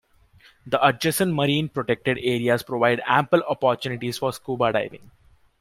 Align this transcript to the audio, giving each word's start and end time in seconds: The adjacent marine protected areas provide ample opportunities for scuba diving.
The 0.65 0.83
adjacent 0.83 1.35
marine 1.35 1.69
protected 1.69 2.17
areas 2.23 2.63
provide 2.63 3.01
ample 3.05 3.43
opportunities 3.43 4.17
for 4.17 4.33
scuba 4.33 4.73
diving. 4.73 5.11